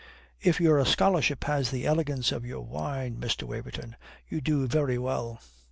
"If 0.41 0.59
your 0.59 0.83
scholarship 0.83 1.43
has 1.43 1.69
the 1.69 1.85
elegance 1.85 2.31
of 2.31 2.43
your 2.43 2.61
wine, 2.61 3.17
Mr. 3.17 3.43
Waverton, 3.43 3.95
you 4.27 4.41
do 4.41 4.65
very 4.65 4.97
well. 4.97 5.39